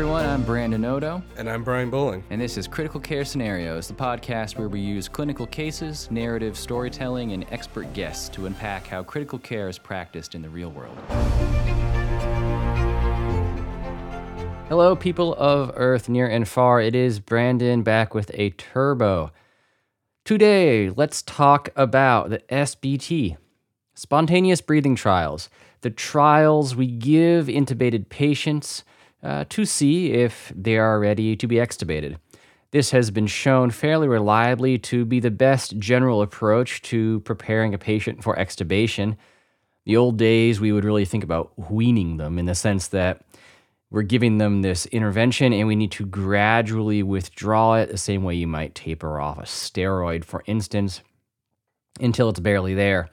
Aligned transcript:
everyone. 0.00 0.24
I'm 0.24 0.42
Brandon 0.44 0.82
Oto, 0.86 1.22
And 1.36 1.46
I'm 1.46 1.62
Bryan 1.62 1.90
Boling. 1.90 2.24
and 2.30 2.40
this 2.40 2.56
is 2.56 2.66
Critical 2.66 2.98
Care 2.98 3.22
Scenarios, 3.22 3.86
the 3.86 3.92
podcast 3.92 4.56
where 4.56 4.70
we 4.70 4.80
use 4.80 5.08
clinical 5.08 5.46
cases, 5.46 6.10
narrative 6.10 6.56
storytelling, 6.56 7.32
and 7.32 7.44
expert 7.50 7.92
guests 7.92 8.30
to 8.30 8.46
unpack 8.46 8.86
how 8.86 9.02
critical 9.02 9.38
care 9.38 9.68
is 9.68 9.78
practiced 9.78 10.34
in 10.34 10.40
the 10.40 10.48
real 10.48 10.70
world. 10.70 10.96
Hello, 14.70 14.96
people 14.96 15.34
of 15.34 15.70
Earth 15.74 16.08
near 16.08 16.26
and 16.26 16.48
far. 16.48 16.80
It 16.80 16.94
is 16.94 17.20
Brandon 17.20 17.82
back 17.82 18.14
with 18.14 18.30
a 18.32 18.52
TIRBO. 18.52 19.30
Today, 20.24 20.88
let's 20.88 21.20
talk 21.20 21.68
about 21.76 22.30
the 22.30 22.38
SBT, 22.48 23.36
spontaneous 23.92 24.62
breathing 24.62 24.96
trials, 24.96 25.50
the 25.82 25.90
trials 25.90 26.74
we 26.74 26.86
give 26.86 27.48
intubated 27.48 28.08
patients 28.08 28.82
uh, 29.22 29.44
to 29.48 29.64
see 29.64 30.12
if 30.12 30.52
they 30.54 30.76
are 30.76 30.98
ready 30.98 31.36
to 31.36 31.46
be 31.46 31.56
extubated. 31.56 32.16
This 32.72 32.92
has 32.92 33.10
been 33.10 33.26
shown 33.26 33.70
fairly 33.70 34.06
reliably 34.06 34.78
to 34.78 35.04
be 35.04 35.18
the 35.18 35.30
best 35.30 35.78
general 35.78 36.22
approach 36.22 36.82
to 36.82 37.20
preparing 37.20 37.74
a 37.74 37.78
patient 37.78 38.22
for 38.22 38.36
extubation. 38.36 39.16
The 39.86 39.96
old 39.96 40.18
days, 40.18 40.60
we 40.60 40.70
would 40.70 40.84
really 40.84 41.04
think 41.04 41.24
about 41.24 41.52
weaning 41.70 42.16
them 42.16 42.38
in 42.38 42.46
the 42.46 42.54
sense 42.54 42.88
that 42.88 43.22
we're 43.90 44.02
giving 44.02 44.38
them 44.38 44.62
this 44.62 44.86
intervention 44.86 45.52
and 45.52 45.66
we 45.66 45.74
need 45.74 45.90
to 45.92 46.06
gradually 46.06 47.02
withdraw 47.02 47.74
it 47.74 47.90
the 47.90 47.98
same 47.98 48.22
way 48.22 48.36
you 48.36 48.46
might 48.46 48.76
taper 48.76 49.20
off 49.20 49.38
a 49.38 49.42
steroid, 49.42 50.24
for 50.24 50.44
instance, 50.46 51.02
until 52.00 52.28
it's 52.28 52.38
barely 52.38 52.74
there. 52.74 53.08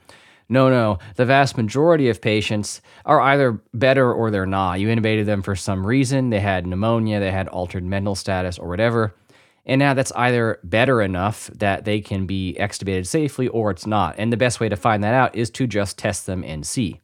No, 0.50 0.70
no, 0.70 0.98
the 1.16 1.26
vast 1.26 1.58
majority 1.58 2.08
of 2.08 2.22
patients 2.22 2.80
are 3.04 3.20
either 3.20 3.60
better 3.74 4.10
or 4.12 4.30
they're 4.30 4.46
not. 4.46 4.80
You 4.80 4.88
intubated 4.88 5.26
them 5.26 5.42
for 5.42 5.54
some 5.54 5.86
reason, 5.86 6.30
they 6.30 6.40
had 6.40 6.66
pneumonia, 6.66 7.20
they 7.20 7.30
had 7.30 7.48
altered 7.48 7.84
mental 7.84 8.14
status, 8.14 8.58
or 8.58 8.68
whatever. 8.68 9.14
And 9.66 9.78
now 9.78 9.92
that's 9.92 10.12
either 10.12 10.58
better 10.64 11.02
enough 11.02 11.48
that 11.54 11.84
they 11.84 12.00
can 12.00 12.24
be 12.24 12.56
extubated 12.58 13.06
safely 13.06 13.48
or 13.48 13.70
it's 13.70 13.86
not. 13.86 14.14
And 14.16 14.32
the 14.32 14.38
best 14.38 14.60
way 14.60 14.70
to 14.70 14.76
find 14.76 15.04
that 15.04 15.12
out 15.12 15.36
is 15.36 15.50
to 15.50 15.66
just 15.66 15.98
test 15.98 16.24
them 16.24 16.42
and 16.42 16.66
see. 16.66 17.02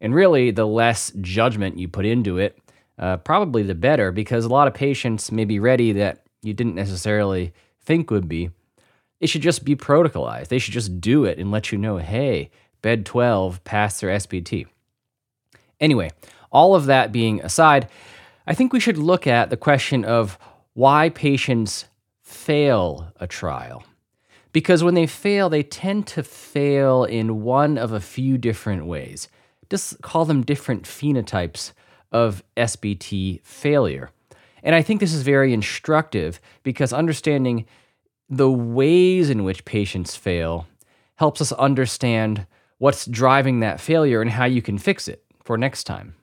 And 0.00 0.14
really, 0.14 0.52
the 0.52 0.66
less 0.66 1.10
judgment 1.20 1.78
you 1.78 1.88
put 1.88 2.06
into 2.06 2.38
it, 2.38 2.56
uh, 2.98 3.16
probably 3.16 3.64
the 3.64 3.74
better 3.74 4.12
because 4.12 4.44
a 4.44 4.48
lot 4.48 4.68
of 4.68 4.74
patients 4.74 5.32
may 5.32 5.44
be 5.44 5.58
ready 5.58 5.92
that 5.92 6.24
you 6.42 6.54
didn't 6.54 6.76
necessarily 6.76 7.52
think 7.80 8.10
would 8.10 8.28
be. 8.28 8.50
It 9.18 9.28
should 9.28 9.42
just 9.42 9.64
be 9.64 9.74
protocolized. 9.74 10.48
They 10.48 10.58
should 10.58 10.74
just 10.74 11.00
do 11.00 11.24
it 11.24 11.38
and 11.38 11.50
let 11.50 11.72
you 11.72 11.78
know, 11.78 11.96
hey, 11.96 12.50
bed 12.82 13.06
12 13.06 13.62
passed 13.64 14.00
their 14.00 14.10
SBT. 14.10 14.66
Anyway, 15.80 16.10
all 16.50 16.74
of 16.74 16.86
that 16.86 17.12
being 17.12 17.40
aside, 17.40 17.88
I 18.46 18.54
think 18.54 18.72
we 18.72 18.80
should 18.80 18.98
look 18.98 19.26
at 19.26 19.50
the 19.50 19.56
question 19.56 20.04
of 20.04 20.38
why 20.74 21.08
patients 21.10 21.86
fail 22.22 23.12
a 23.18 23.26
trial. 23.26 23.84
Because 24.52 24.82
when 24.82 24.94
they 24.94 25.06
fail, 25.06 25.50
they 25.50 25.62
tend 25.62 26.06
to 26.08 26.22
fail 26.22 27.04
in 27.04 27.42
one 27.42 27.76
of 27.76 27.92
a 27.92 28.00
few 28.00 28.38
different 28.38 28.86
ways. 28.86 29.28
Just 29.68 30.00
call 30.00 30.24
them 30.24 30.44
different 30.44 30.84
phenotypes 30.84 31.72
of 32.12 32.42
SBT 32.56 33.42
failure. 33.42 34.10
And 34.62 34.74
I 34.74 34.82
think 34.82 35.00
this 35.00 35.12
is 35.12 35.22
very 35.22 35.52
instructive 35.52 36.40
because 36.62 36.92
understanding 36.92 37.66
the 38.28 38.50
ways 38.50 39.30
in 39.30 39.44
which 39.44 39.64
patients 39.64 40.16
fail 40.16 40.66
helps 41.16 41.40
us 41.40 41.52
understand 41.52 42.46
what's 42.78 43.06
driving 43.06 43.60
that 43.60 43.80
failure 43.80 44.20
and 44.20 44.30
how 44.30 44.44
you 44.44 44.62
can 44.62 44.78
fix 44.78 45.08
it 45.08 45.24
for 45.44 45.56
next 45.56 45.84
time. 45.84 46.14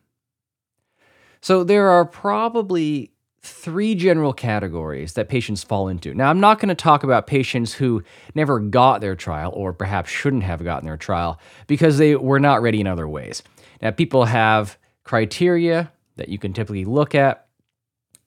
So, 1.41 1.63
there 1.63 1.89
are 1.89 2.05
probably 2.05 3.14
three 3.41 3.93
general 3.93 4.31
categories 4.31 5.13
that 5.13 5.27
patients 5.27 5.63
fall 5.63 5.89
into. 5.89 6.13
Now, 6.13 6.30
I'm 6.30 6.39
not 6.39 6.59
going 6.59 6.69
to 6.69 6.75
talk 6.75 7.03
about 7.03 7.27
patients 7.27 7.73
who 7.73 8.02
never 8.33 8.59
got 8.59 9.02
their 9.02 9.15
trial 9.15 9.52
or 9.53 9.73
perhaps 9.73 10.09
shouldn't 10.09 10.43
have 10.43 10.63
gotten 10.63 10.86
their 10.86 10.97
trial 10.97 11.39
because 11.67 11.97
they 11.97 12.15
were 12.15 12.39
not 12.39 12.61
ready 12.61 12.80
in 12.80 12.87
other 12.87 13.08
ways. 13.08 13.43
Now, 13.81 13.92
people 13.92 14.25
have 14.25 14.77
criteria 15.03 15.92
that 16.15 16.30
you 16.30 16.37
can 16.37 16.53
typically 16.53 16.86
look 16.86 17.13
at. 17.13 17.47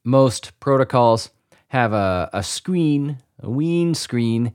Most 0.04 0.58
protocols 0.60 1.30
have 1.68 1.94
a, 1.94 2.28
a 2.34 2.42
screen, 2.42 3.18
a 3.40 3.48
wean 3.48 3.94
screen, 3.94 4.52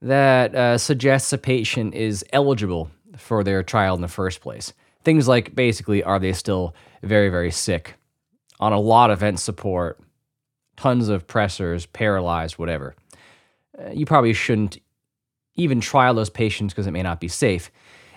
that 0.00 0.54
uh, 0.54 0.78
suggests 0.78 1.32
a 1.32 1.38
patient 1.38 1.94
is 1.94 2.24
eligible 2.32 2.90
for 3.16 3.44
their 3.44 3.62
trial 3.62 3.94
in 3.94 4.00
the 4.00 4.08
first 4.08 4.40
place. 4.40 4.72
Things 5.04 5.26
like 5.26 5.54
basically, 5.54 6.02
are 6.02 6.18
they 6.18 6.32
still 6.32 6.74
very, 7.02 7.28
very 7.28 7.50
sick, 7.50 7.94
on 8.60 8.72
a 8.72 8.80
lot 8.80 9.10
of 9.10 9.20
vent 9.20 9.40
support, 9.40 10.00
tons 10.76 11.08
of 11.08 11.26
pressors, 11.26 11.86
paralyzed, 11.92 12.58
whatever. 12.58 12.94
Uh, 13.78 13.90
you 13.90 14.06
probably 14.06 14.32
shouldn't 14.32 14.78
even 15.54 15.80
trial 15.80 16.14
those 16.14 16.30
patients 16.30 16.72
because 16.72 16.86
it 16.86 16.92
may 16.92 17.02
not 17.02 17.20
be 17.20 17.28
safe. 17.28 17.70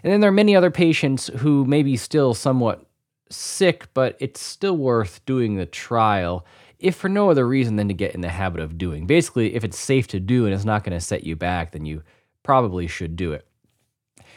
And 0.03 0.13
then 0.13 0.22
there 0.22 0.29
are 0.29 0.34
many 0.34 0.55
other 0.55 0.72
patients 0.72 1.28
who 1.38 1.66
may 1.66 1.81
be 1.81 1.97
still 1.97 2.34
somewhat 2.34 2.85
sick, 3.29 3.88
but 3.94 4.16
it's 4.19 4.39
still 4.39 4.78
worth 4.78 5.25
doing 5.25 5.55
the 5.55 5.66
trial 5.66 6.45
if 6.78 6.95
for 6.95 7.09
no 7.09 7.31
other 7.31 7.47
reason 7.47 7.78
than 7.78 7.88
to 7.88 7.94
get 7.94 8.13
in 8.13 8.22
the 8.22 8.29
habit 8.29 8.61
of 8.61 8.78
doing. 8.78 9.07
Basically, 9.07 9.55
if 9.55 9.63
it's 9.63 9.79
safe 9.79 10.07
to 10.07 10.19
do 10.19 10.45
and 10.45 10.53
it's 10.53 10.66
not 10.66 10.84
going 10.84 10.97
to 10.97 11.03
set 11.03 11.23
you 11.23 11.35
back, 11.35 11.72
then 11.72 11.85
you 11.85 12.03
probably 12.44 12.85
should 12.85 13.16
do 13.16 13.31
it. 13.31 13.47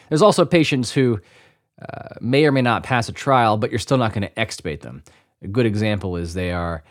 There's 0.08 0.22
also 0.22 0.44
patients 0.44 0.92
who 0.92 1.20
uh, 1.80 2.14
may 2.20 2.44
or 2.44 2.52
may 2.52 2.62
not 2.62 2.82
pass 2.82 3.08
a 3.08 3.12
trial, 3.12 3.56
but 3.56 3.70
you're 3.70 3.78
still 3.78 3.98
not 3.98 4.12
going 4.12 4.22
to 4.22 4.34
extubate 4.34 4.80
them. 4.80 5.02
A 5.42 5.48
good 5.48 5.66
example 5.66 6.16
is 6.16 6.34
they 6.34 6.52
are 6.52 6.82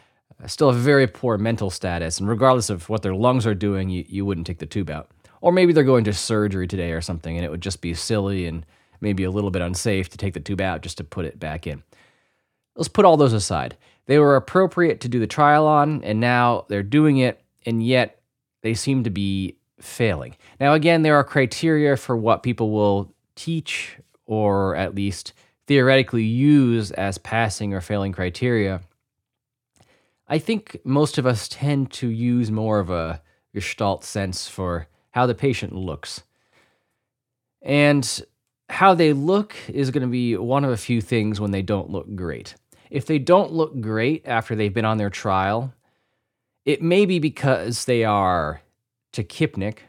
uh, 0.42 0.48
still 0.48 0.72
have 0.72 0.80
very 0.80 1.08
poor 1.08 1.38
mental 1.38 1.70
status, 1.70 2.20
and 2.20 2.30
regardless 2.30 2.70
of 2.70 2.90
what 2.90 3.02
their 3.02 3.16
lungs 3.16 3.46
are 3.46 3.56
doing, 3.56 3.90
you, 3.90 4.06
you 4.08 4.26
wouldn't 4.26 4.48
take 4.48 4.60
the 4.60 4.66
tube 4.66 4.90
out. 4.90 5.10
Or 5.42 5.52
maybe 5.52 5.74
they're 5.74 5.84
going 5.84 6.06
to 6.06 6.14
surgery 6.14 6.68
today 6.68 6.92
or 6.92 7.02
something, 7.02 7.36
and 7.36 7.46
it 7.46 7.52
would 7.52 7.62
just 7.62 7.82
be 7.82 7.94
silly 7.94 8.46
and 8.46 8.66
maybe 9.02 9.24
a 9.24 9.32
little 9.32 9.52
bit 9.52 9.62
unsafe 9.62 10.10
to 10.10 10.18
take 10.18 10.34
the 10.34 10.40
tube 10.40 10.62
out 10.62 10.82
just 10.82 10.98
to 10.98 11.04
put 11.04 11.26
it 11.26 11.40
back 11.40 11.68
in. 11.68 11.84
Let's 12.76 12.88
put 12.88 13.06
all 13.06 13.18
those 13.18 13.34
aside. 13.34 13.78
They 14.06 14.20
were 14.20 14.36
appropriate 14.36 15.02
to 15.02 15.10
do 15.10 15.20
the 15.20 15.28
trial 15.28 15.68
on, 15.68 16.04
and 16.04 16.20
now 16.20 16.66
they're 16.70 16.84
doing 16.84 17.18
it, 17.18 17.42
and 17.66 17.84
yet 17.84 18.22
they 18.62 18.74
seem 18.74 19.04
to 19.04 19.10
be 19.10 19.57
failing. 19.80 20.36
Now, 20.60 20.74
again, 20.74 21.02
there 21.02 21.16
are 21.16 21.24
criteria 21.24 21.98
for 21.98 22.18
what 22.18 22.44
people 22.44 22.72
will 22.72 23.14
teach 23.36 23.98
or 24.26 24.76
at 24.76 24.96
least 24.96 25.34
theoretically 25.68 26.24
use 26.24 26.92
as 26.92 27.18
passing 27.18 27.74
or 27.74 27.82
failing 27.82 28.12
criteria. 28.12 28.82
I 30.28 30.40
think 30.40 30.78
most 30.84 31.18
of 31.18 31.26
us 31.26 31.48
tend 31.48 31.92
to 31.94 32.10
use 32.10 32.52
more 32.52 32.80
of 32.80 32.90
a 32.90 33.22
gestalt 33.54 34.04
sense 34.04 34.48
for 34.48 34.88
how 35.12 35.26
the 35.26 35.36
patient 35.36 35.74
looks. 35.74 36.24
And 37.62 38.22
how 38.70 38.94
they 38.94 39.14
look 39.14 39.56
is 39.70 39.92
going 39.92 40.02
to 40.02 40.08
be 40.08 40.36
one 40.36 40.66
of 40.66 40.72
a 40.72 40.78
few 40.78 41.02
things 41.02 41.40
when 41.40 41.52
they 41.52 41.62
don't 41.62 41.90
look 41.90 42.14
great. 42.16 42.56
If 42.90 43.06
they 43.06 43.20
don't 43.20 43.52
look 43.52 43.80
great 43.80 44.24
after 44.26 44.56
they've 44.56 44.74
been 44.74 44.86
on 44.86 44.98
their 44.98 45.10
trial, 45.10 45.74
it 46.66 46.82
may 46.82 47.06
be 47.06 47.20
because 47.20 47.86
they 47.86 48.04
are 48.04 48.62
tachypneic, 49.24 49.80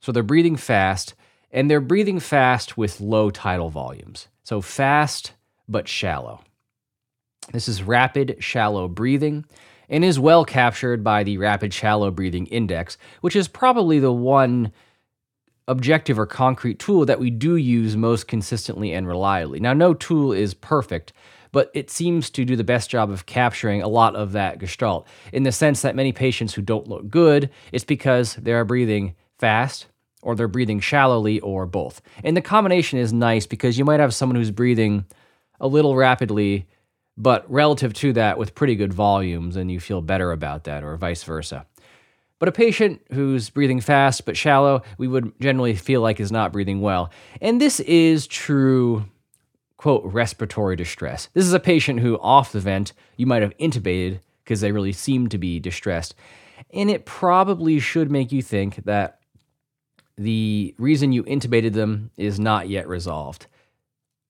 so 0.00 0.12
they're 0.12 0.22
breathing 0.22 0.56
fast, 0.56 1.14
and 1.50 1.70
they're 1.70 1.80
breathing 1.80 2.20
fast 2.20 2.76
with 2.76 3.00
low 3.00 3.30
tidal 3.30 3.70
volumes. 3.70 4.28
So 4.42 4.60
fast 4.60 5.32
but 5.68 5.88
shallow. 5.88 6.40
This 7.52 7.68
is 7.68 7.82
rapid, 7.82 8.36
shallow 8.40 8.88
breathing 8.88 9.44
and 9.88 10.04
is 10.04 10.20
well 10.20 10.44
captured 10.44 11.02
by 11.02 11.24
the 11.24 11.38
Rapid 11.38 11.72
Shallow 11.72 12.10
Breathing 12.10 12.46
Index, 12.46 12.98
which 13.20 13.36
is 13.36 13.48
probably 13.48 13.98
the 13.98 14.12
one 14.12 14.72
objective 15.66 16.18
or 16.18 16.26
concrete 16.26 16.78
tool 16.78 17.04
that 17.06 17.20
we 17.20 17.30
do 17.30 17.56
use 17.56 17.96
most 17.96 18.26
consistently 18.26 18.92
and 18.92 19.06
reliably. 19.06 19.60
Now, 19.60 19.72
no 19.72 19.94
tool 19.94 20.32
is 20.32 20.54
perfect, 20.54 21.12
but 21.52 21.70
it 21.74 21.90
seems 21.90 22.30
to 22.30 22.44
do 22.44 22.56
the 22.56 22.64
best 22.64 22.90
job 22.90 23.10
of 23.10 23.26
capturing 23.26 23.82
a 23.82 23.88
lot 23.88 24.16
of 24.16 24.32
that 24.32 24.58
gestalt 24.58 25.06
in 25.32 25.42
the 25.42 25.52
sense 25.52 25.82
that 25.82 25.96
many 25.96 26.12
patients 26.12 26.54
who 26.54 26.62
don't 26.62 26.88
look 26.88 27.08
good, 27.08 27.50
it's 27.72 27.84
because 27.84 28.34
they 28.36 28.52
are 28.52 28.64
breathing 28.64 29.14
fast 29.38 29.86
or 30.22 30.34
they're 30.34 30.48
breathing 30.48 30.80
shallowly 30.80 31.40
or 31.40 31.66
both. 31.66 32.00
And 32.24 32.36
the 32.36 32.42
combination 32.42 32.98
is 32.98 33.12
nice 33.12 33.46
because 33.46 33.78
you 33.78 33.84
might 33.84 34.00
have 34.00 34.14
someone 34.14 34.36
who's 34.36 34.50
breathing 34.50 35.06
a 35.60 35.68
little 35.68 35.96
rapidly, 35.96 36.66
but 37.16 37.50
relative 37.50 37.94
to 37.94 38.12
that 38.14 38.38
with 38.38 38.54
pretty 38.54 38.76
good 38.76 38.92
volumes, 38.92 39.56
and 39.56 39.70
you 39.70 39.80
feel 39.80 40.00
better 40.00 40.32
about 40.32 40.64
that, 40.64 40.84
or 40.84 40.96
vice 40.96 41.24
versa. 41.24 41.66
But 42.38 42.48
a 42.48 42.52
patient 42.52 43.00
who's 43.12 43.50
breathing 43.50 43.80
fast 43.80 44.24
but 44.24 44.36
shallow, 44.36 44.82
we 44.96 45.08
would 45.08 45.32
generally 45.40 45.74
feel 45.74 46.00
like 46.00 46.20
is 46.20 46.30
not 46.30 46.52
breathing 46.52 46.80
well. 46.80 47.10
And 47.40 47.60
this 47.60 47.80
is 47.80 48.28
true, 48.28 49.04
quote, 49.78 50.04
respiratory 50.04 50.76
distress. 50.76 51.28
This 51.32 51.46
is 51.46 51.54
a 51.54 51.60
patient 51.60 52.00
who, 52.00 52.18
off 52.18 52.52
the 52.52 52.60
vent, 52.60 52.92
you 53.16 53.26
might 53.26 53.42
have 53.42 53.56
intubated 53.56 54.20
because 54.44 54.60
they 54.60 54.72
really 54.72 54.92
seem 54.92 55.28
to 55.28 55.38
be 55.38 55.58
distressed. 55.58 56.14
And 56.74 56.90
it 56.90 57.06
probably 57.06 57.78
should 57.78 58.10
make 58.10 58.30
you 58.32 58.42
think 58.42 58.84
that 58.84 59.20
the 60.18 60.74
reason 60.78 61.12
you 61.12 61.22
intubated 61.24 61.72
them 61.72 62.10
is 62.16 62.40
not 62.40 62.68
yet 62.68 62.88
resolved. 62.88 63.46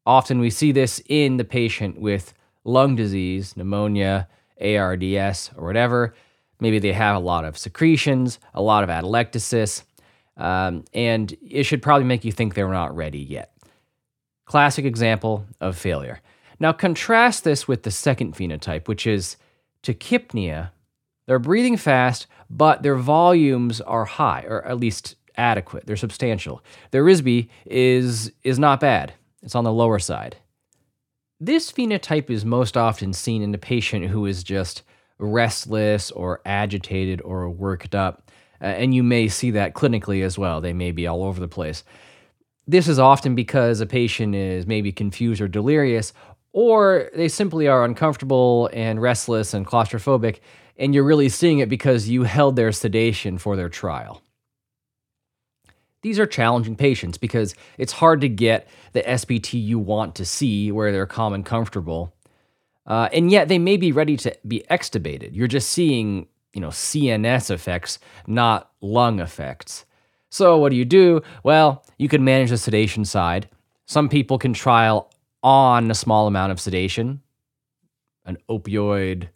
Often 0.04 0.38
we 0.38 0.50
see 0.50 0.70
this 0.70 1.02
in 1.06 1.38
the 1.38 1.44
patient 1.44 1.98
with 1.98 2.34
lung 2.64 2.94
disease, 2.94 3.56
pneumonia, 3.56 4.28
ARDS 4.60 5.50
or 5.56 5.66
whatever. 5.66 6.14
Maybe 6.60 6.78
they 6.78 6.92
have 6.92 7.16
a 7.16 7.20
lot 7.20 7.44
of 7.44 7.56
secretions, 7.56 8.38
a 8.52 8.60
lot 8.60 8.84
of 8.84 8.90
atelectasis, 8.90 9.84
um, 10.36 10.84
and 10.92 11.34
it 11.40 11.64
should 11.64 11.82
probably 11.82 12.04
make 12.04 12.24
you 12.24 12.32
think 12.32 12.54
they're 12.54 12.68
not 12.68 12.94
ready 12.94 13.20
yet. 13.20 13.52
Classic 14.48 14.86
example 14.86 15.44
of 15.60 15.76
failure. 15.76 16.20
Now, 16.58 16.72
contrast 16.72 17.44
this 17.44 17.68
with 17.68 17.82
the 17.82 17.90
second 17.90 18.34
phenotype, 18.34 18.88
which 18.88 19.06
is 19.06 19.36
tachypnea. 19.82 20.70
They're 21.26 21.38
breathing 21.38 21.76
fast, 21.76 22.26
but 22.48 22.82
their 22.82 22.96
volumes 22.96 23.82
are 23.82 24.06
high, 24.06 24.46
or 24.48 24.64
at 24.64 24.80
least 24.80 25.16
adequate. 25.36 25.84
They're 25.84 25.96
substantial. 25.96 26.64
Their 26.92 27.04
RSBI 27.04 27.50
is, 27.66 28.32
is 28.42 28.58
not 28.58 28.80
bad, 28.80 29.12
it's 29.42 29.54
on 29.54 29.64
the 29.64 29.72
lower 29.72 29.98
side. 29.98 30.38
This 31.38 31.70
phenotype 31.70 32.30
is 32.30 32.46
most 32.46 32.74
often 32.74 33.12
seen 33.12 33.42
in 33.42 33.54
a 33.54 33.58
patient 33.58 34.06
who 34.06 34.24
is 34.24 34.42
just 34.42 34.82
restless 35.18 36.10
or 36.10 36.40
agitated 36.46 37.20
or 37.20 37.50
worked 37.50 37.94
up. 37.94 38.30
Uh, 38.62 38.64
and 38.64 38.94
you 38.94 39.02
may 39.02 39.28
see 39.28 39.50
that 39.50 39.74
clinically 39.74 40.24
as 40.24 40.38
well. 40.38 40.62
They 40.62 40.72
may 40.72 40.90
be 40.90 41.06
all 41.06 41.22
over 41.22 41.38
the 41.38 41.48
place. 41.48 41.84
This 42.68 42.86
is 42.86 42.98
often 42.98 43.34
because 43.34 43.80
a 43.80 43.86
patient 43.86 44.34
is 44.34 44.66
maybe 44.66 44.92
confused 44.92 45.40
or 45.40 45.48
delirious, 45.48 46.12
or 46.52 47.08
they 47.14 47.28
simply 47.28 47.66
are 47.66 47.82
uncomfortable 47.82 48.68
and 48.74 49.00
restless 49.00 49.54
and 49.54 49.66
claustrophobic, 49.66 50.40
and 50.76 50.94
you're 50.94 51.02
really 51.04 51.30
seeing 51.30 51.60
it 51.60 51.70
because 51.70 52.10
you 52.10 52.24
held 52.24 52.56
their 52.56 52.70
sedation 52.70 53.38
for 53.38 53.56
their 53.56 53.70
trial. 53.70 54.22
These 56.02 56.18
are 56.18 56.26
challenging 56.26 56.76
patients 56.76 57.16
because 57.16 57.54
it's 57.78 57.92
hard 57.92 58.20
to 58.20 58.28
get 58.28 58.68
the 58.92 59.02
SBT 59.02 59.64
you 59.64 59.78
want 59.78 60.14
to 60.16 60.26
see 60.26 60.70
where 60.70 60.92
they're 60.92 61.06
calm 61.06 61.32
and 61.32 61.46
comfortable. 61.46 62.14
Uh, 62.86 63.08
and 63.14 63.30
yet 63.30 63.48
they 63.48 63.58
may 63.58 63.78
be 63.78 63.92
ready 63.92 64.16
to 64.18 64.36
be 64.46 64.62
extubated. 64.70 65.30
You're 65.32 65.48
just 65.48 65.70
seeing, 65.70 66.26
you 66.52 66.60
know, 66.60 66.68
CNS 66.68 67.50
effects, 67.50 67.98
not 68.26 68.70
lung 68.82 69.20
effects. 69.20 69.86
So 70.30 70.58
what 70.58 70.70
do 70.70 70.76
you 70.76 70.84
do? 70.84 71.22
Well, 71.42 71.84
you 71.98 72.08
can 72.08 72.24
manage 72.24 72.50
the 72.50 72.58
sedation 72.58 73.04
side. 73.04 73.48
Some 73.86 74.08
people 74.08 74.38
can 74.38 74.52
trial 74.52 75.10
on 75.42 75.90
a 75.90 75.94
small 75.94 76.26
amount 76.26 76.52
of 76.52 76.60
sedation, 76.60 77.22
an 78.24 78.36
opioid, 78.50 79.28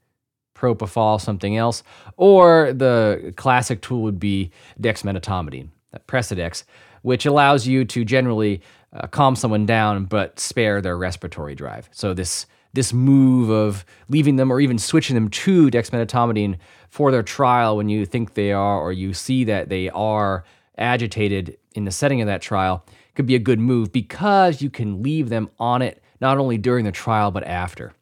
propofol, 0.55 1.21
something 1.21 1.57
else, 1.57 1.83
or 2.17 2.73
the 2.73 3.33
classic 3.37 3.81
tool 3.81 4.03
would 4.03 4.21
be 4.21 4.51
dexmedetomidine, 4.81 5.69
that 5.93 6.07
Precedex, 6.07 6.65
which 7.03 7.27
allows 7.27 7.67
you 7.67 7.85
to 7.87 8.05
generally 8.05 8.61
uh, 8.93 9.07
calm 9.07 9.35
someone 9.35 9.67
down 9.67 10.05
but 10.05 10.39
spare 10.39 10.81
their 10.81 10.97
respiratory 10.97 11.55
drive. 11.55 11.89
So 11.93 12.15
this 12.15 12.47
this 12.75 12.93
move 12.95 13.51
of 13.51 13.85
leaving 14.09 14.37
them 14.37 14.51
or 14.51 14.59
even 14.59 14.79
switching 14.79 15.15
them 15.15 15.29
to 15.29 15.71
dexmedetomidine 15.71 16.57
for 16.89 17.11
their 17.11 17.23
trial 17.23 17.77
when 17.77 17.91
you 17.91 18.07
think 18.07 18.33
they 18.33 18.51
are 18.51 18.81
or 18.81 18.93
you 18.93 19.13
see 19.13 19.45
that 19.45 19.69
they 19.69 19.91
are 19.91 20.43
agitated 20.79 21.59
in 21.75 21.85
the 21.85 21.91
setting 21.91 22.21
of 22.21 22.27
that 22.27 22.43
trial 22.43 22.85
could 23.15 23.27
be 23.27 23.35
a 23.35 23.41
good 23.41 23.59
move 23.59 23.93
because 23.93 24.63
you 24.63 24.71
can 24.71 25.03
leave 25.03 25.29
them 25.29 25.51
on 25.59 25.83
it 25.83 26.03
not 26.21 26.39
only 26.39 26.59
during 26.59 26.85
the 26.85 26.93
trial 26.93 27.31
but 27.31 27.45
after. 27.45 27.93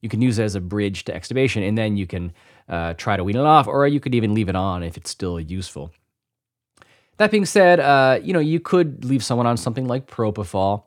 You 0.00 0.08
can 0.08 0.22
use 0.22 0.38
it 0.38 0.44
as 0.44 0.54
a 0.54 0.60
bridge 0.60 1.04
to 1.04 1.12
extubation, 1.12 1.66
and 1.66 1.76
then 1.76 1.96
you 1.96 2.06
can 2.06 2.32
uh, 2.68 2.94
try 2.94 3.16
to 3.16 3.24
wean 3.24 3.36
it 3.36 3.44
off, 3.44 3.66
or 3.66 3.86
you 3.86 4.00
could 4.00 4.14
even 4.14 4.34
leave 4.34 4.48
it 4.48 4.56
on 4.56 4.82
if 4.82 4.96
it's 4.96 5.10
still 5.10 5.38
useful. 5.38 5.92
That 7.18 7.30
being 7.30 7.44
said, 7.44 7.80
uh, 7.80 8.18
you 8.22 8.32
know 8.32 8.40
you 8.40 8.60
could 8.60 9.04
leave 9.04 9.22
someone 9.22 9.46
on 9.46 9.56
something 9.56 9.86
like 9.86 10.06
propofol, 10.06 10.84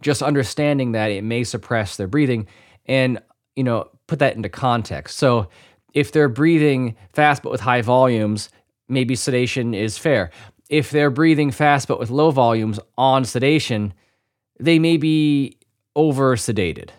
just 0.00 0.22
understanding 0.22 0.92
that 0.92 1.10
it 1.10 1.22
may 1.22 1.44
suppress 1.44 1.96
their 1.96 2.06
breathing, 2.06 2.46
and 2.86 3.20
you 3.54 3.64
know 3.64 3.90
put 4.06 4.18
that 4.20 4.36
into 4.36 4.48
context. 4.48 5.18
So 5.18 5.48
if 5.92 6.10
they're 6.12 6.28
breathing 6.30 6.96
fast 7.12 7.42
but 7.42 7.52
with 7.52 7.60
high 7.60 7.82
volumes, 7.82 8.48
maybe 8.88 9.14
sedation 9.14 9.74
is 9.74 9.98
fair 9.98 10.30
if 10.68 10.90
they're 10.90 11.10
breathing 11.10 11.50
fast 11.50 11.88
but 11.88 11.98
with 11.98 12.10
low 12.10 12.30
volumes 12.30 12.80
on 12.96 13.24
sedation, 13.24 13.94
they 14.58 14.78
may 14.78 14.96
be 14.96 15.58
over 15.96 16.36
sedated. 16.36 16.90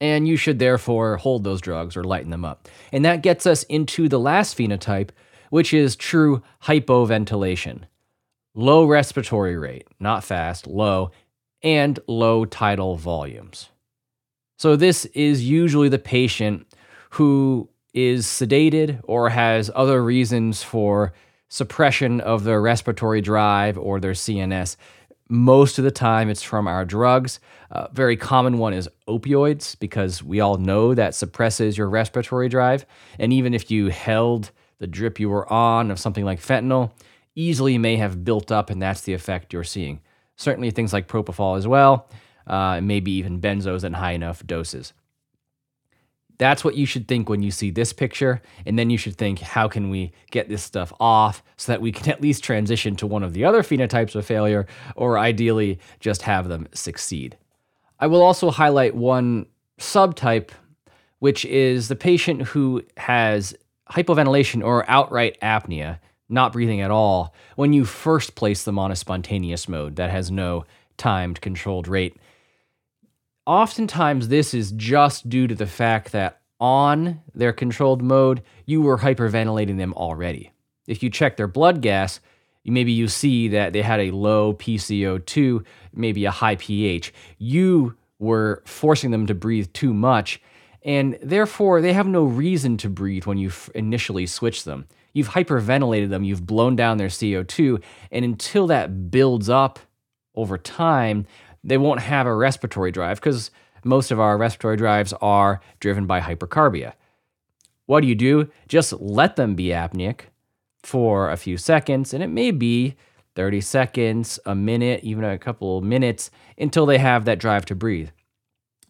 And 0.00 0.26
you 0.26 0.36
should 0.36 0.58
therefore 0.58 1.16
hold 1.16 1.44
those 1.44 1.60
drugs 1.60 1.96
or 1.96 2.02
lighten 2.02 2.30
them 2.30 2.44
up. 2.44 2.68
And 2.90 3.04
that 3.04 3.22
gets 3.22 3.46
us 3.46 3.62
into 3.64 4.08
the 4.08 4.18
last 4.18 4.58
phenotype, 4.58 5.10
which 5.50 5.72
is 5.72 5.94
true 5.94 6.42
hypoventilation. 6.64 7.82
Low 8.54 8.84
respiratory 8.84 9.56
rate, 9.56 9.86
not 10.00 10.24
fast, 10.24 10.66
low, 10.66 11.12
and 11.62 11.98
low 12.08 12.44
tidal 12.44 12.96
volumes. 12.96 13.68
So, 14.58 14.76
this 14.76 15.06
is 15.06 15.48
usually 15.48 15.88
the 15.88 15.98
patient 15.98 16.66
who 17.10 17.68
is 17.94 18.26
sedated 18.26 19.00
or 19.04 19.30
has 19.30 19.70
other 19.74 20.02
reasons 20.02 20.62
for 20.62 21.12
suppression 21.52 22.18
of 22.18 22.44
their 22.44 22.62
respiratory 22.62 23.20
drive 23.20 23.76
or 23.76 24.00
their 24.00 24.12
CNS. 24.12 24.74
Most 25.28 25.76
of 25.76 25.84
the 25.84 25.90
time, 25.90 26.30
it's 26.30 26.42
from 26.42 26.66
our 26.66 26.86
drugs. 26.86 27.40
A 27.70 27.90
very 27.92 28.16
common 28.16 28.56
one 28.56 28.72
is 28.72 28.88
opioids 29.06 29.78
because 29.78 30.22
we 30.22 30.40
all 30.40 30.56
know 30.56 30.94
that 30.94 31.14
suppresses 31.14 31.76
your 31.76 31.90
respiratory 31.90 32.48
drive. 32.48 32.86
And 33.18 33.34
even 33.34 33.52
if 33.52 33.70
you 33.70 33.88
held 33.88 34.50
the 34.78 34.86
drip 34.86 35.20
you 35.20 35.28
were 35.28 35.50
on 35.52 35.90
of 35.90 35.98
something 35.98 36.24
like 36.24 36.40
fentanyl, 36.40 36.90
easily 37.34 37.76
may 37.76 37.96
have 37.96 38.24
built 38.24 38.50
up, 38.50 38.70
and 38.70 38.80
that's 38.80 39.02
the 39.02 39.12
effect 39.12 39.52
you're 39.52 39.62
seeing. 39.62 40.00
Certainly, 40.36 40.70
things 40.70 40.94
like 40.94 41.06
propofol 41.06 41.58
as 41.58 41.68
well, 41.68 42.08
uh, 42.46 42.80
maybe 42.80 43.12
even 43.12 43.42
benzos 43.42 43.84
in 43.84 43.92
high 43.92 44.12
enough 44.12 44.42
doses. 44.46 44.94
That's 46.42 46.64
what 46.64 46.74
you 46.74 46.86
should 46.86 47.06
think 47.06 47.28
when 47.28 47.40
you 47.40 47.52
see 47.52 47.70
this 47.70 47.92
picture. 47.92 48.42
And 48.66 48.76
then 48.76 48.90
you 48.90 48.98
should 48.98 49.14
think, 49.14 49.38
how 49.38 49.68
can 49.68 49.90
we 49.90 50.10
get 50.32 50.48
this 50.48 50.60
stuff 50.60 50.92
off 50.98 51.40
so 51.56 51.70
that 51.70 51.80
we 51.80 51.92
can 51.92 52.10
at 52.10 52.20
least 52.20 52.42
transition 52.42 52.96
to 52.96 53.06
one 53.06 53.22
of 53.22 53.32
the 53.32 53.44
other 53.44 53.62
phenotypes 53.62 54.16
of 54.16 54.26
failure, 54.26 54.66
or 54.96 55.20
ideally 55.20 55.78
just 56.00 56.22
have 56.22 56.48
them 56.48 56.66
succeed. 56.74 57.38
I 58.00 58.08
will 58.08 58.22
also 58.22 58.50
highlight 58.50 58.96
one 58.96 59.46
subtype, 59.78 60.50
which 61.20 61.44
is 61.44 61.86
the 61.86 61.94
patient 61.94 62.42
who 62.42 62.82
has 62.96 63.54
hypoventilation 63.92 64.64
or 64.64 64.84
outright 64.90 65.38
apnea, 65.42 66.00
not 66.28 66.52
breathing 66.52 66.80
at 66.80 66.90
all, 66.90 67.36
when 67.54 67.72
you 67.72 67.84
first 67.84 68.34
place 68.34 68.64
them 68.64 68.80
on 68.80 68.90
a 68.90 68.96
spontaneous 68.96 69.68
mode 69.68 69.94
that 69.94 70.10
has 70.10 70.28
no 70.28 70.64
timed 70.96 71.40
controlled 71.40 71.86
rate 71.86 72.16
oftentimes 73.46 74.28
this 74.28 74.54
is 74.54 74.72
just 74.72 75.28
due 75.28 75.46
to 75.46 75.54
the 75.54 75.66
fact 75.66 76.12
that 76.12 76.41
on 76.62 77.20
their 77.34 77.52
controlled 77.52 78.02
mode, 78.02 78.40
you 78.66 78.80
were 78.80 78.98
hyperventilating 78.98 79.78
them 79.78 79.92
already. 79.94 80.52
If 80.86 81.02
you 81.02 81.10
check 81.10 81.36
their 81.36 81.48
blood 81.48 81.82
gas, 81.82 82.20
maybe 82.64 82.92
you 82.92 83.08
see 83.08 83.48
that 83.48 83.72
they 83.72 83.82
had 83.82 83.98
a 83.98 84.12
low 84.12 84.54
PCO2, 84.54 85.66
maybe 85.92 86.24
a 86.24 86.30
high 86.30 86.54
pH. 86.54 87.12
You 87.36 87.96
were 88.20 88.62
forcing 88.64 89.10
them 89.10 89.26
to 89.26 89.34
breathe 89.34 89.72
too 89.72 89.92
much, 89.92 90.40
and 90.84 91.18
therefore 91.20 91.80
they 91.80 91.92
have 91.94 92.06
no 92.06 92.22
reason 92.22 92.76
to 92.76 92.88
breathe 92.88 93.26
when 93.26 93.38
you 93.38 93.50
initially 93.74 94.26
switch 94.26 94.62
them. 94.62 94.86
You've 95.12 95.30
hyperventilated 95.30 96.10
them, 96.10 96.22
you've 96.22 96.46
blown 96.46 96.76
down 96.76 96.96
their 96.96 97.08
CO2, 97.08 97.82
and 98.12 98.24
until 98.24 98.68
that 98.68 99.10
builds 99.10 99.50
up 99.50 99.80
over 100.36 100.56
time, 100.56 101.26
they 101.64 101.76
won't 101.76 102.00
have 102.00 102.26
a 102.26 102.34
respiratory 102.34 102.92
drive 102.92 103.18
because 103.18 103.50
most 103.84 104.10
of 104.10 104.20
our 104.20 104.36
respiratory 104.36 104.76
drives 104.76 105.12
are 105.20 105.60
driven 105.80 106.06
by 106.06 106.20
hypercarbia. 106.20 106.92
What 107.86 108.00
do 108.00 108.06
you 108.06 108.14
do? 108.14 108.50
Just 108.68 108.92
let 108.94 109.36
them 109.36 109.54
be 109.54 109.68
apneic 109.68 110.22
for 110.82 111.30
a 111.30 111.36
few 111.36 111.56
seconds, 111.56 112.14
and 112.14 112.22
it 112.22 112.28
may 112.28 112.50
be 112.50 112.96
30 113.34 113.60
seconds, 113.60 114.38
a 114.44 114.54
minute, 114.54 115.00
even 115.02 115.24
a 115.24 115.38
couple 115.38 115.80
minutes 115.80 116.30
until 116.58 116.86
they 116.86 116.98
have 116.98 117.24
that 117.24 117.38
drive 117.38 117.64
to 117.66 117.74
breathe. 117.74 118.10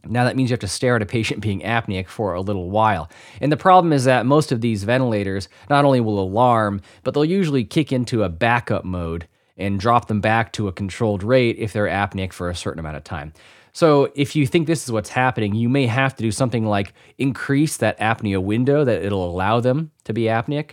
Now, 0.04 0.24
that 0.24 0.34
means 0.34 0.50
you 0.50 0.54
have 0.54 0.60
to 0.60 0.68
stare 0.68 0.96
at 0.96 1.02
a 1.02 1.06
patient 1.06 1.40
being 1.40 1.60
apneic 1.60 2.08
for 2.08 2.34
a 2.34 2.40
little 2.40 2.70
while. 2.70 3.08
And 3.40 3.52
the 3.52 3.56
problem 3.56 3.92
is 3.92 4.04
that 4.04 4.26
most 4.26 4.50
of 4.50 4.60
these 4.60 4.82
ventilators 4.82 5.48
not 5.70 5.84
only 5.84 6.00
will 6.00 6.18
alarm, 6.18 6.80
but 7.04 7.14
they'll 7.14 7.24
usually 7.24 7.64
kick 7.64 7.92
into 7.92 8.24
a 8.24 8.28
backup 8.28 8.84
mode 8.84 9.28
and 9.56 9.78
drop 9.78 10.08
them 10.08 10.20
back 10.20 10.52
to 10.54 10.66
a 10.66 10.72
controlled 10.72 11.22
rate 11.22 11.56
if 11.58 11.72
they're 11.72 11.86
apneic 11.86 12.32
for 12.32 12.50
a 12.50 12.56
certain 12.56 12.80
amount 12.80 12.96
of 12.96 13.04
time. 13.04 13.32
So 13.72 14.12
if 14.14 14.36
you 14.36 14.46
think 14.46 14.66
this 14.66 14.84
is 14.84 14.92
what's 14.92 15.08
happening, 15.08 15.54
you 15.54 15.68
may 15.68 15.86
have 15.86 16.14
to 16.16 16.22
do 16.22 16.30
something 16.30 16.66
like 16.66 16.92
increase 17.18 17.78
that 17.78 17.98
apnea 17.98 18.42
window 18.42 18.84
that 18.84 19.02
it'll 19.02 19.28
allow 19.28 19.60
them 19.60 19.90
to 20.04 20.12
be 20.12 20.24
apneic. 20.24 20.72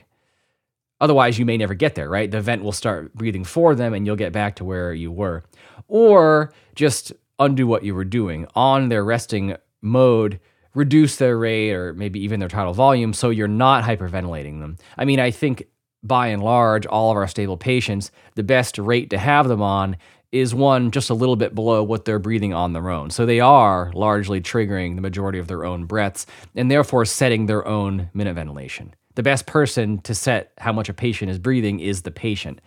Otherwise, 1.02 1.40
you 1.40 1.46
may 1.46 1.56
never 1.56 1.74
get 1.74 1.96
there, 1.96 2.10
right? 2.10 2.30
The 2.30 2.42
vent 2.42 2.62
will 2.62 2.74
start 2.74 3.14
breathing 3.14 3.46
for 3.46 3.74
them 3.74 3.94
and 3.94 4.06
you'll 4.06 4.18
get 4.18 4.34
back 4.34 4.58
to 4.58 4.66
where 4.66 4.94
you 4.94 5.12
were. 5.12 5.44
Or 5.88 6.54
just 6.76 7.14
undo 7.40 7.66
what 7.66 7.84
you 7.84 7.96
were 7.96 8.04
doing 8.04 8.46
on 8.54 8.90
their 8.90 9.06
resting 9.06 9.56
mode, 9.82 10.42
reduce 10.74 11.16
their 11.16 11.38
rate 11.38 11.72
or 11.72 11.94
maybe 11.94 12.20
even 12.22 12.42
their 12.42 12.50
tidal 12.50 12.74
volume 12.74 13.14
so 13.14 13.30
you're 13.30 13.48
not 13.48 13.86
hyperventilating 13.86 14.60
them. 14.60 14.78
I 14.98 15.06
mean, 15.06 15.22
I 15.22 15.32
think 15.32 15.64
by 16.04 16.28
and 16.28 16.44
large, 16.44 16.86
all 16.86 17.12
of 17.12 17.18
our 17.18 17.28
stable 17.28 17.58
patients, 17.58 18.12
the 18.36 18.44
best 18.44 18.78
rate 18.78 19.10
to 19.10 19.18
have 19.18 19.48
them 19.48 19.62
on 19.62 19.98
is 20.32 20.54
one 20.54 20.92
just 20.92 21.10
a 21.10 21.14
little 21.14 21.36
bit 21.36 21.56
below 21.56 21.82
what 21.84 22.06
they're 22.06 22.20
breathing 22.20 22.54
on 22.54 22.74
their 22.74 22.90
own. 22.90 23.10
So 23.10 23.26
they 23.26 23.40
are 23.40 23.92
largely 23.96 24.42
triggering 24.42 24.96
the 24.96 25.02
majority 25.02 25.40
of 25.40 25.48
their 25.48 25.66
own 25.66 25.86
breaths 25.86 26.26
and 26.56 26.70
therefore 26.70 27.06
setting 27.06 27.46
their 27.46 27.68
own 27.68 28.10
minute 28.14 28.36
ventilation. 28.36 28.94
The 29.16 29.24
best 29.24 29.48
person 29.48 30.00
to 30.02 30.14
set 30.14 30.54
how 30.60 30.72
much 30.72 30.88
a 30.88 30.94
patient 30.94 31.32
is 31.32 31.40
breathing 31.40 31.80
is 31.80 32.04
the 32.04 32.12
patient 32.12 32.62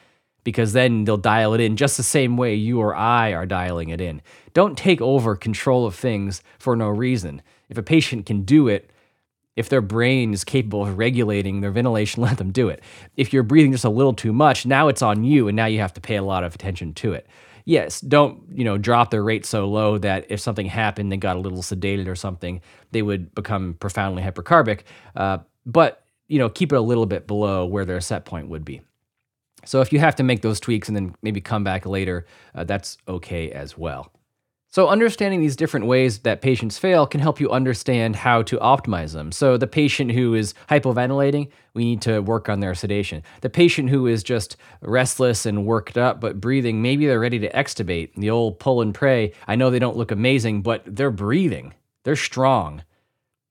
because 0.44 0.72
then 0.72 1.04
they'll 1.04 1.16
dial 1.16 1.54
it 1.54 1.60
in 1.60 1.76
just 1.76 1.96
the 1.96 2.02
same 2.02 2.36
way 2.36 2.54
you 2.54 2.80
or 2.80 2.96
I 2.96 3.32
are 3.32 3.46
dialing 3.46 3.90
it 3.90 4.00
in. 4.00 4.22
Don't 4.54 4.76
take 4.76 5.00
over 5.00 5.36
control 5.36 5.86
of 5.86 5.94
things 5.94 6.42
for 6.58 6.74
no 6.74 6.88
reason. 6.88 7.42
If 7.68 7.78
a 7.78 7.82
patient 7.82 8.26
can 8.26 8.42
do 8.42 8.66
it, 8.66 8.90
if 9.54 9.68
their 9.68 9.80
brain 9.80 10.32
is 10.32 10.44
capable 10.44 10.82
of 10.82 10.98
regulating 10.98 11.60
their 11.60 11.70
ventilation, 11.70 12.22
let 12.24 12.38
them 12.38 12.50
do 12.50 12.68
it. 12.68 12.82
If 13.16 13.32
you're 13.32 13.42
breathing 13.42 13.72
just 13.72 13.84
a 13.84 13.90
little 13.90 14.14
too 14.14 14.32
much, 14.32 14.66
now 14.66 14.88
it's 14.88 15.02
on 15.02 15.24
you 15.24 15.48
and 15.48 15.56
now 15.56 15.66
you 15.66 15.78
have 15.78 15.94
to 15.94 16.00
pay 16.00 16.16
a 16.16 16.22
lot 16.22 16.44
of 16.44 16.54
attention 16.54 16.94
to 16.94 17.12
it. 17.12 17.26
Yes, 17.64 18.00
don't, 18.00 18.42
you 18.50 18.64
know, 18.64 18.78
drop 18.78 19.10
their 19.10 19.22
rate 19.22 19.46
so 19.46 19.68
low 19.68 19.98
that 19.98 20.26
if 20.28 20.40
something 20.40 20.66
happened, 20.66 21.12
they 21.12 21.16
got 21.16 21.36
a 21.36 21.40
little 21.40 21.62
sedated 21.62 22.08
or 22.08 22.16
something, 22.16 22.60
they 22.90 23.02
would 23.02 23.34
become 23.34 23.74
profoundly 23.74 24.22
hypercarbic. 24.22 24.80
Uh, 25.14 25.38
but, 25.64 26.04
you 26.28 26.38
know, 26.38 26.48
keep 26.48 26.72
it 26.72 26.76
a 26.76 26.80
little 26.80 27.06
bit 27.06 27.26
below 27.26 27.64
where 27.66 27.84
their 27.84 28.00
set 28.00 28.24
point 28.24 28.48
would 28.48 28.64
be. 28.64 28.82
So 29.64 29.80
if 29.80 29.92
you 29.92 30.00
have 30.00 30.16
to 30.16 30.24
make 30.24 30.42
those 30.42 30.58
tweaks 30.58 30.88
and 30.88 30.96
then 30.96 31.14
maybe 31.22 31.40
come 31.40 31.62
back 31.62 31.86
later, 31.86 32.26
uh, 32.54 32.64
that's 32.64 32.98
okay 33.06 33.52
as 33.52 33.78
well. 33.78 34.12
So, 34.72 34.88
understanding 34.88 35.42
these 35.42 35.54
different 35.54 35.84
ways 35.84 36.20
that 36.20 36.40
patients 36.40 36.78
fail 36.78 37.06
can 37.06 37.20
help 37.20 37.40
you 37.40 37.50
understand 37.50 38.16
how 38.16 38.40
to 38.44 38.56
optimize 38.56 39.12
them. 39.12 39.30
So, 39.30 39.58
the 39.58 39.66
patient 39.66 40.12
who 40.12 40.32
is 40.32 40.54
hypoventilating, 40.70 41.50
we 41.74 41.84
need 41.84 42.00
to 42.02 42.20
work 42.20 42.48
on 42.48 42.60
their 42.60 42.74
sedation. 42.74 43.22
The 43.42 43.50
patient 43.50 43.90
who 43.90 44.06
is 44.06 44.22
just 44.22 44.56
restless 44.80 45.44
and 45.44 45.66
worked 45.66 45.98
up 45.98 46.22
but 46.22 46.40
breathing, 46.40 46.80
maybe 46.80 47.04
they're 47.04 47.20
ready 47.20 47.38
to 47.40 47.50
extubate. 47.50 48.14
The 48.16 48.30
old 48.30 48.58
pull 48.60 48.80
and 48.80 48.94
pray. 48.94 49.34
I 49.46 49.56
know 49.56 49.68
they 49.68 49.78
don't 49.78 49.98
look 49.98 50.10
amazing, 50.10 50.62
but 50.62 50.82
they're 50.86 51.10
breathing, 51.10 51.74
they're 52.04 52.16
strong. 52.16 52.82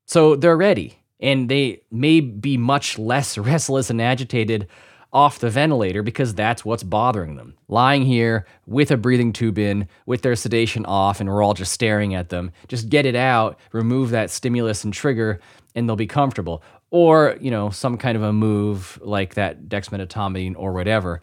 So, 0.07 0.35
they're 0.35 0.57
ready, 0.57 0.97
and 1.19 1.49
they 1.49 1.83
may 1.91 2.19
be 2.19 2.57
much 2.57 2.97
less 2.97 3.37
restless 3.37 3.91
and 3.91 4.01
agitated 4.01 4.67
off 5.13 5.39
the 5.39 5.49
ventilator 5.49 6.03
because 6.03 6.33
that's 6.33 6.63
what's 6.63 6.83
bothering 6.83 7.35
them. 7.35 7.55
Lying 7.67 8.03
here 8.03 8.45
with 8.65 8.91
a 8.91 8.97
breathing 8.97 9.33
tube 9.33 9.57
in, 9.57 9.87
with 10.05 10.21
their 10.21 10.35
sedation 10.35 10.85
off, 10.85 11.19
and 11.19 11.29
we're 11.29 11.43
all 11.43 11.53
just 11.53 11.73
staring 11.73 12.15
at 12.15 12.29
them. 12.29 12.51
Just 12.67 12.89
get 12.89 13.05
it 13.05 13.15
out, 13.15 13.59
remove 13.71 14.11
that 14.11 14.29
stimulus 14.29 14.83
and 14.83 14.93
trigger, 14.93 15.39
and 15.75 15.87
they'll 15.87 15.95
be 15.95 16.07
comfortable. 16.07 16.63
Or, 16.91 17.37
you 17.39 17.51
know, 17.51 17.69
some 17.69 17.97
kind 17.97 18.15
of 18.15 18.23
a 18.23 18.33
move 18.33 18.99
like 19.01 19.35
that 19.35 19.69
dexmedetomidine 19.69 20.55
or 20.57 20.73
whatever. 20.73 21.21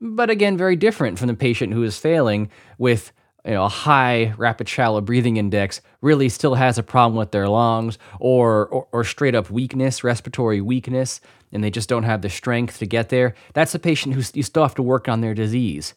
But 0.00 0.28
again, 0.28 0.56
very 0.56 0.76
different 0.76 1.18
from 1.18 1.28
the 1.28 1.34
patient 1.34 1.72
who 1.72 1.82
is 1.82 1.98
failing 1.98 2.50
with 2.78 3.12
you 3.46 3.52
know, 3.52 3.64
a 3.64 3.68
high 3.68 4.34
rapid 4.36 4.68
shallow 4.68 5.00
breathing 5.00 5.36
index 5.36 5.80
really 6.00 6.28
still 6.28 6.56
has 6.56 6.78
a 6.78 6.82
problem 6.82 7.16
with 7.16 7.30
their 7.30 7.48
lungs 7.48 7.96
or, 8.18 8.66
or, 8.66 8.88
or 8.90 9.04
straight 9.04 9.36
up 9.36 9.50
weakness, 9.50 10.02
respiratory 10.02 10.60
weakness, 10.60 11.20
and 11.52 11.62
they 11.62 11.70
just 11.70 11.88
don't 11.88 12.02
have 12.02 12.22
the 12.22 12.28
strength 12.28 12.78
to 12.80 12.86
get 12.86 13.08
there. 13.08 13.34
That's 13.54 13.74
a 13.74 13.78
patient 13.78 14.14
who 14.14 14.22
you 14.34 14.42
still 14.42 14.64
have 14.64 14.74
to 14.74 14.82
work 14.82 15.08
on 15.08 15.20
their 15.20 15.34
disease, 15.34 15.94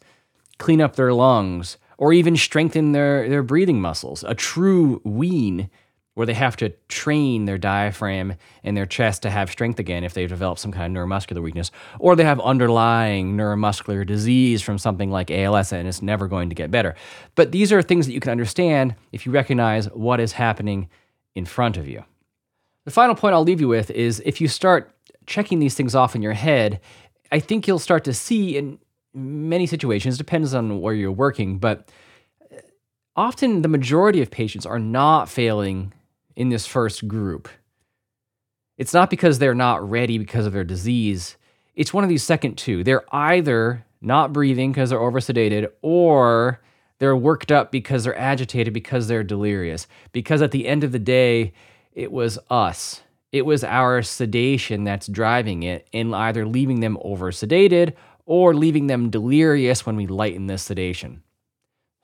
clean 0.58 0.80
up 0.80 0.94
their 0.94 1.12
lungs, 1.12 1.76
or 1.98 2.12
even 2.12 2.36
strengthen 2.36 2.92
their, 2.92 3.28
their 3.28 3.42
breathing 3.42 3.80
muscles. 3.80 4.24
A 4.26 4.34
true 4.34 5.00
wean 5.04 5.68
where 6.14 6.26
they 6.26 6.34
have 6.34 6.56
to 6.56 6.70
train 6.88 7.44
their 7.44 7.58
diaphragm 7.58 8.34
and 8.64 8.76
their 8.76 8.86
chest 8.86 9.22
to 9.22 9.30
have 9.30 9.50
strength 9.50 9.78
again 9.78 10.04
if 10.04 10.12
they've 10.12 10.28
developed 10.28 10.60
some 10.60 10.72
kind 10.72 10.96
of 10.96 11.02
neuromuscular 11.02 11.42
weakness, 11.42 11.70
or 11.98 12.16
they 12.16 12.24
have 12.24 12.40
underlying 12.40 13.36
neuromuscular 13.36 14.04
disease 14.04 14.60
from 14.60 14.76
something 14.76 15.10
like 15.10 15.30
ALS 15.30 15.72
and 15.72 15.86
it's 15.86 16.02
never 16.02 16.26
going 16.26 16.48
to 16.48 16.54
get 16.54 16.70
better. 16.70 16.94
But 17.36 17.52
these 17.52 17.72
are 17.72 17.80
things 17.80 18.06
that 18.06 18.12
you 18.12 18.20
can 18.20 18.32
understand 18.32 18.96
if 19.12 19.24
you 19.24 19.32
recognize 19.32 19.86
what 19.86 20.20
is 20.20 20.32
happening 20.32 20.88
in 21.34 21.44
front 21.44 21.76
of 21.76 21.88
you. 21.88 22.04
The 22.84 22.90
final 22.90 23.14
point 23.14 23.34
I'll 23.34 23.44
leave 23.44 23.60
you 23.60 23.68
with 23.68 23.90
is 23.90 24.20
if 24.26 24.40
you 24.40 24.48
start 24.48 24.92
checking 25.26 25.60
these 25.60 25.74
things 25.74 25.94
off 25.94 26.16
in 26.16 26.22
your 26.22 26.32
head, 26.32 26.80
I 27.30 27.38
think 27.38 27.68
you'll 27.68 27.78
start 27.78 28.04
to 28.04 28.12
see 28.14 28.56
in 28.56 28.78
many 29.14 29.66
situations, 29.66 30.18
depends 30.18 30.54
on 30.54 30.80
where 30.80 30.94
you're 30.94 31.12
working, 31.12 31.58
but 31.58 31.88
often 33.16 33.62
the 33.62 33.68
majority 33.68 34.22
of 34.22 34.30
patients 34.30 34.66
are 34.66 34.78
not 34.78 35.28
failing 35.28 35.92
in 36.40 36.48
this 36.48 36.64
first 36.64 37.06
group. 37.06 37.50
It's 38.78 38.94
not 38.94 39.10
because 39.10 39.38
they're 39.38 39.54
not 39.54 39.86
ready 39.86 40.16
because 40.16 40.46
of 40.46 40.54
their 40.54 40.64
disease. 40.64 41.36
It's 41.74 41.92
one 41.92 42.02
of 42.02 42.08
these 42.08 42.22
second 42.22 42.56
two. 42.56 42.82
They're 42.82 43.04
either 43.14 43.84
not 44.00 44.32
breathing 44.32 44.72
because 44.72 44.88
they're 44.88 44.98
oversedated 44.98 45.68
or 45.82 46.62
they're 46.98 47.14
worked 47.14 47.52
up 47.52 47.70
because 47.70 48.04
they're 48.04 48.18
agitated 48.18 48.72
because 48.72 49.06
they're 49.06 49.22
delirious. 49.22 49.86
Because 50.12 50.40
at 50.40 50.50
the 50.50 50.66
end 50.66 50.82
of 50.82 50.92
the 50.92 50.98
day, 50.98 51.52
it 51.92 52.10
was 52.10 52.38
us. 52.48 53.02
It 53.32 53.44
was 53.44 53.62
our 53.62 54.00
sedation 54.00 54.84
that's 54.84 55.08
driving 55.08 55.62
it 55.62 55.86
and 55.92 56.14
either 56.14 56.46
leaving 56.46 56.80
them 56.80 56.96
oversedated 57.04 57.92
or 58.24 58.54
leaving 58.54 58.86
them 58.86 59.10
delirious 59.10 59.84
when 59.84 59.96
we 59.96 60.06
lighten 60.06 60.46
the 60.46 60.56
sedation. 60.56 61.22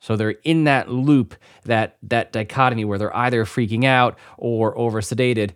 So 0.07 0.15
they're 0.15 0.35
in 0.45 0.63
that 0.63 0.89
loop, 0.89 1.35
that 1.65 1.97
that 2.03 2.31
dichotomy 2.31 2.85
where 2.85 2.97
they're 2.97 3.13
either 3.13 3.43
freaking 3.43 3.83
out 3.83 4.17
or 4.37 4.73
oversedated. 4.77 5.51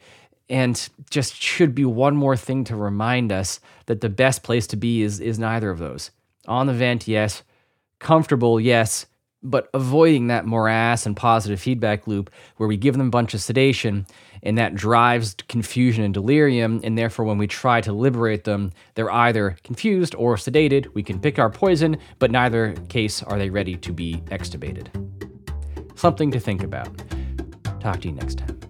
And 0.49 0.89
just 1.09 1.41
should 1.41 1.73
be 1.73 1.85
one 1.85 2.17
more 2.17 2.35
thing 2.35 2.65
to 2.65 2.75
remind 2.75 3.31
us 3.31 3.61
that 3.85 4.01
the 4.01 4.09
best 4.09 4.43
place 4.43 4.67
to 4.67 4.75
be 4.75 5.03
is 5.03 5.21
is 5.21 5.39
neither 5.39 5.69
of 5.69 5.79
those. 5.79 6.11
On 6.49 6.67
the 6.67 6.73
vent, 6.73 7.07
yes. 7.07 7.43
Comfortable, 7.99 8.59
yes 8.59 9.05
but 9.43 9.69
avoiding 9.73 10.27
that 10.27 10.45
morass 10.45 11.07
and 11.07 11.17
positive 11.17 11.59
feedback 11.59 12.05
loop 12.05 12.29
where 12.57 12.69
we 12.69 12.77
give 12.77 12.95
them 12.95 13.07
a 13.07 13.09
bunch 13.09 13.33
of 13.33 13.41
sedation 13.41 14.05
and 14.43 14.57
that 14.57 14.75
drives 14.75 15.35
confusion 15.47 16.03
and 16.03 16.13
delirium. 16.13 16.81
And 16.83 16.97
therefore, 16.97 17.25
when 17.25 17.37
we 17.37 17.47
try 17.47 17.81
to 17.81 17.93
liberate 17.93 18.43
them, 18.43 18.71
they're 18.95 19.11
either 19.11 19.57
confused 19.63 20.15
or 20.15 20.35
sedated. 20.35 20.87
We 20.93 21.03
can 21.03 21.19
pick 21.19 21.39
our 21.39 21.49
poison, 21.49 21.97
but 22.19 22.31
neither 22.31 22.73
case 22.89 23.21
are 23.23 23.37
they 23.37 23.49
ready 23.49 23.75
to 23.77 23.93
be 23.93 24.15
extubated. 24.27 24.87
Something 25.95 26.31
to 26.31 26.39
think 26.39 26.63
about. 26.63 26.89
Talk 27.79 28.01
to 28.01 28.07
you 28.07 28.13
next 28.13 28.39
time. 28.39 28.60